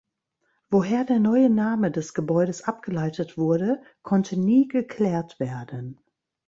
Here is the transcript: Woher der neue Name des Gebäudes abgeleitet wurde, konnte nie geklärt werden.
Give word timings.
Woher 0.71 1.05
der 1.05 1.19
neue 1.19 1.47
Name 1.47 1.91
des 1.91 2.15
Gebäudes 2.15 2.63
abgeleitet 2.63 3.37
wurde, 3.37 3.83
konnte 4.01 4.35
nie 4.35 4.67
geklärt 4.67 5.39
werden. 5.39 5.99